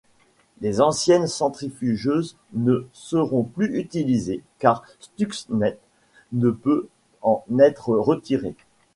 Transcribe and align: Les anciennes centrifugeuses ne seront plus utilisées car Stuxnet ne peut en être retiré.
Les 0.61 0.81
anciennes 0.81 1.27
centrifugeuses 1.27 2.35
ne 2.53 2.87
seront 2.91 3.43
plus 3.43 3.77
utilisées 3.77 4.41
car 4.57 4.81
Stuxnet 4.99 5.77
ne 6.31 6.49
peut 6.49 6.87
en 7.21 7.43
être 7.59 7.89
retiré. 7.93 8.55